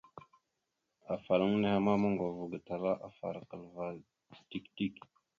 [1.13, 3.85] Afalaŋa nehe ma moŋgov ava gatala afarəkal ava
[4.49, 4.95] dik dik.